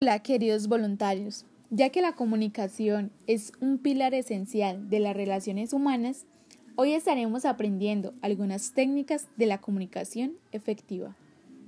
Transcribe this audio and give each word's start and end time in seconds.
Hola 0.00 0.20
queridos 0.22 0.68
voluntarios, 0.68 1.44
ya 1.70 1.90
que 1.90 2.00
la 2.00 2.14
comunicación 2.14 3.10
es 3.26 3.52
un 3.60 3.78
pilar 3.78 4.14
esencial 4.14 4.88
de 4.88 5.00
las 5.00 5.16
relaciones 5.16 5.72
humanas, 5.72 6.26
hoy 6.76 6.92
estaremos 6.92 7.44
aprendiendo 7.44 8.14
algunas 8.22 8.72
técnicas 8.72 9.28
de 9.36 9.46
la 9.46 9.58
comunicación 9.58 10.34
efectiva. 10.52 11.16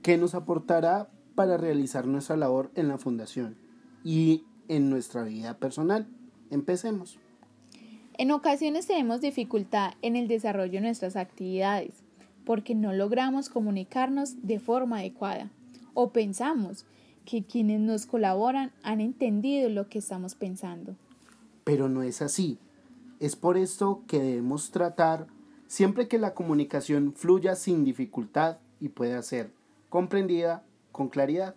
¿Qué 0.02 0.16
nos 0.16 0.34
aportará 0.34 1.10
para 1.34 1.56
realizar 1.56 2.06
nuestra 2.06 2.36
labor 2.36 2.70
en 2.74 2.88
la 2.88 2.96
fundación 2.96 3.56
y 4.04 4.44
en 4.68 4.88
nuestra 4.88 5.24
vida 5.24 5.58
personal? 5.58 6.06
Empecemos. 6.50 7.18
En 8.16 8.30
ocasiones 8.30 8.86
tenemos 8.86 9.20
dificultad 9.20 9.94
en 10.00 10.16
el 10.16 10.28
desarrollo 10.28 10.72
de 10.72 10.80
nuestras 10.80 11.16
actividades 11.16 12.04
porque 12.48 12.74
no 12.74 12.94
logramos 12.94 13.50
comunicarnos 13.50 14.42
de 14.42 14.58
forma 14.58 15.00
adecuada 15.00 15.50
o 15.92 16.12
pensamos 16.14 16.86
que 17.26 17.42
quienes 17.42 17.78
nos 17.78 18.06
colaboran 18.06 18.72
han 18.82 19.02
entendido 19.02 19.68
lo 19.68 19.90
que 19.90 19.98
estamos 19.98 20.34
pensando. 20.34 20.96
Pero 21.64 21.90
no 21.90 22.02
es 22.02 22.22
así. 22.22 22.56
Es 23.20 23.36
por 23.36 23.58
esto 23.58 24.02
que 24.06 24.18
debemos 24.18 24.70
tratar 24.70 25.26
siempre 25.66 26.08
que 26.08 26.16
la 26.16 26.32
comunicación 26.32 27.12
fluya 27.12 27.54
sin 27.54 27.84
dificultad 27.84 28.56
y 28.80 28.88
pueda 28.88 29.20
ser 29.20 29.52
comprendida 29.90 30.64
con 30.90 31.10
claridad. 31.10 31.54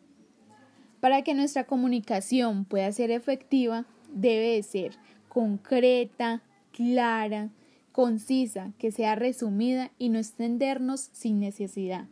Para 1.00 1.22
que 1.22 1.34
nuestra 1.34 1.64
comunicación 1.64 2.66
pueda 2.66 2.92
ser 2.92 3.12
efectiva, 3.12 3.86
debe 4.14 4.62
ser 4.62 4.98
concreta, 5.30 6.42
clara, 6.74 7.48
concisa, 7.92 8.74
que 8.78 8.92
sea 8.92 9.16
resumida 9.16 9.92
y 9.98 10.10
no 10.10 10.20
extendernos 10.20 11.10
sin 11.12 11.40
necesidad 11.40 12.08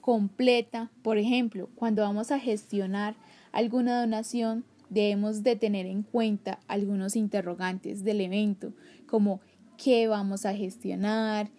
completa. 0.00 0.90
Por 1.02 1.16
ejemplo, 1.16 1.70
cuando 1.76 2.02
vamos 2.02 2.30
a 2.30 2.38
gestionar 2.38 3.14
alguna 3.52 4.00
donación, 4.00 4.64
debemos 4.90 5.42
de 5.42 5.56
tener 5.56 5.86
en 5.86 6.02
cuenta 6.02 6.58
algunos 6.68 7.16
interrogantes 7.16 8.04
del 8.04 8.20
evento, 8.20 8.74
como 9.06 9.40
qué 9.78 10.06
vamos 10.08 10.44
a 10.44 10.54
gestionar, 10.54 11.50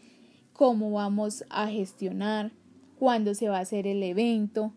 cómo 0.52 0.92
vamos 0.92 1.44
a 1.50 1.68
gestionar, 1.68 2.52
cuándo 3.00 3.34
se 3.34 3.50
va 3.50 3.58
a 3.58 3.62
hacer 3.62 3.88
el 3.88 4.04
evento, 4.04 4.72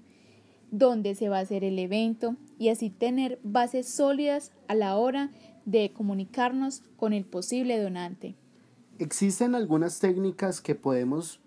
dónde 0.71 1.15
se 1.15 1.29
va 1.29 1.39
a 1.39 1.43
hacer 1.43 1.65
el 1.65 1.79
evento 1.79 2.37
y 2.59 2.71
así 2.71 2.89
tener 2.89 3.39
bases 3.43 3.89
sólidas 3.89 4.53
a 4.69 4.75
la 4.75 4.97
hora 4.97 5.31
de 5.65 5.93
comunicarnos 5.93 6.83
con 6.97 7.13
el 7.13 7.25
posible 7.25 7.79
donante. 7.79 8.37
Existen 8.99 9.55
algunas 9.55 9.99
técnicas 10.01 10.63
que 10.63 10.75
podemos 10.75 11.39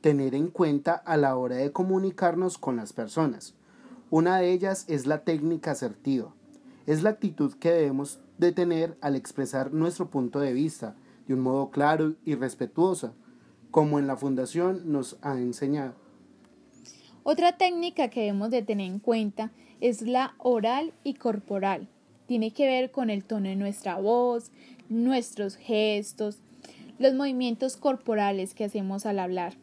tener 0.00 0.34
en 0.34 0.48
cuenta 0.48 0.94
a 0.94 1.18
la 1.18 1.36
hora 1.36 1.56
de 1.56 1.72
comunicarnos 1.72 2.56
con 2.56 2.76
las 2.76 2.94
personas. 2.94 3.54
Una 4.08 4.38
de 4.38 4.50
ellas 4.50 4.86
es 4.88 5.06
la 5.06 5.22
técnica 5.22 5.72
asertiva. 5.72 6.32
Es 6.86 7.02
la 7.02 7.10
actitud 7.10 7.52
que 7.52 7.70
debemos 7.70 8.20
de 8.38 8.52
tener 8.52 8.96
al 9.02 9.14
expresar 9.14 9.74
nuestro 9.74 10.08
punto 10.08 10.40
de 10.40 10.54
vista 10.54 10.96
de 11.28 11.34
un 11.34 11.40
modo 11.40 11.70
claro 11.70 12.14
y 12.24 12.34
respetuoso, 12.34 13.12
como 13.70 13.98
en 13.98 14.06
la 14.06 14.16
fundación 14.16 14.90
nos 14.90 15.18
ha 15.20 15.34
enseñado. 15.34 15.92
Otra 17.24 17.58
técnica 17.58 18.08
que 18.08 18.20
debemos 18.20 18.50
de 18.50 18.62
tener 18.62 18.86
en 18.86 19.00
cuenta 19.00 19.50
es 19.82 20.00
la 20.00 20.34
oral 20.38 20.94
y 21.04 21.12
corporal. 21.12 21.88
Tiene 22.26 22.52
que 22.52 22.66
ver 22.66 22.90
con 22.90 23.10
el 23.10 23.22
tono 23.22 23.50
de 23.50 23.56
nuestra 23.56 23.96
voz, 23.96 24.50
nuestros 24.88 25.56
gestos, 25.56 26.40
los 27.00 27.14
movimientos 27.14 27.78
corporales 27.78 28.54
que 28.54 28.64
hacemos 28.64 29.06
al 29.06 29.18
hablar. 29.18 29.54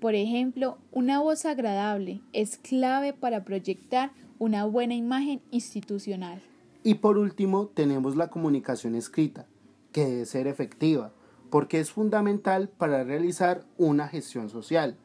Por 0.00 0.14
ejemplo, 0.14 0.78
una 0.92 1.20
voz 1.20 1.44
agradable 1.44 2.22
es 2.32 2.58
clave 2.58 3.12
para 3.12 3.44
proyectar 3.44 4.12
una 4.38 4.64
buena 4.64 4.94
imagen 4.94 5.42
institucional. 5.50 6.40
Y 6.84 6.94
por 6.94 7.18
último, 7.18 7.66
tenemos 7.66 8.14
la 8.14 8.28
comunicación 8.28 8.94
escrita, 8.94 9.46
que 9.90 10.04
debe 10.04 10.26
ser 10.26 10.46
efectiva, 10.46 11.12
porque 11.50 11.80
es 11.80 11.90
fundamental 11.90 12.68
para 12.68 13.02
realizar 13.02 13.64
una 13.78 14.06
gestión 14.06 14.48
social. 14.48 14.96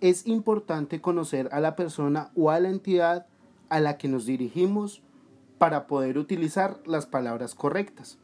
Es 0.00 0.24
importante 0.28 1.00
conocer 1.00 1.48
a 1.50 1.58
la 1.58 1.74
persona 1.74 2.30
o 2.36 2.50
a 2.50 2.60
la 2.60 2.68
entidad 2.68 3.26
a 3.70 3.80
la 3.80 3.98
que 3.98 4.06
nos 4.06 4.24
dirigimos 4.24 5.02
para 5.58 5.88
poder 5.88 6.16
utilizar 6.16 6.78
las 6.86 7.06
palabras 7.06 7.56
correctas. 7.56 8.18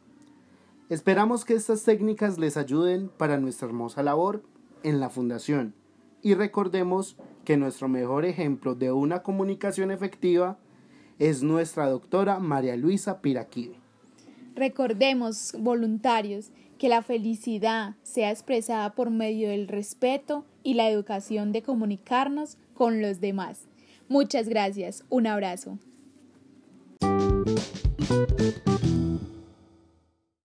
Esperamos 0.89 1.45
que 1.45 1.53
estas 1.53 1.83
técnicas 1.83 2.37
les 2.37 2.57
ayuden 2.57 3.09
para 3.09 3.39
nuestra 3.39 3.67
hermosa 3.67 4.03
labor 4.03 4.43
en 4.83 4.99
la 4.99 5.09
fundación. 5.09 5.73
Y 6.21 6.35
recordemos 6.35 7.17
que 7.45 7.57
nuestro 7.57 7.87
mejor 7.87 8.25
ejemplo 8.25 8.75
de 8.75 8.91
una 8.91 9.23
comunicación 9.23 9.91
efectiva 9.91 10.57
es 11.19 11.43
nuestra 11.43 11.87
doctora 11.87 12.39
María 12.39 12.75
Luisa 12.75 13.21
Piraquide. 13.21 13.75
Recordemos, 14.55 15.55
voluntarios, 15.57 16.51
que 16.77 16.89
la 16.89 17.01
felicidad 17.01 17.95
sea 18.03 18.29
expresada 18.29 18.93
por 18.93 19.09
medio 19.09 19.49
del 19.49 19.67
respeto 19.67 20.45
y 20.63 20.73
la 20.73 20.89
educación 20.89 21.51
de 21.51 21.63
comunicarnos 21.63 22.57
con 22.73 23.01
los 23.01 23.21
demás. 23.21 23.67
Muchas 24.09 24.49
gracias. 24.49 25.05
Un 25.09 25.27
abrazo. 25.27 25.79